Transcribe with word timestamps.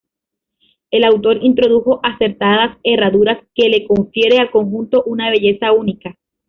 El 0.89 1.03
autor 1.03 1.43
introdujo 1.43 1.99
acertadas 2.01 2.75
herraduras 2.83 3.37
que 3.53 3.69
le 3.69 3.85
confieren 3.85 4.39
al 4.41 4.49
conjunto 4.49 5.03
una 5.03 5.29
belleza 5.29 5.71
única. 5.73 6.17